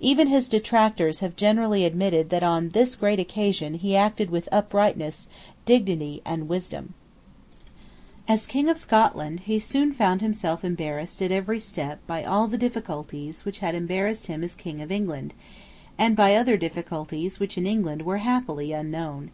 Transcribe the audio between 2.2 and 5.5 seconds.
that on this great occasion he acted with uprightness,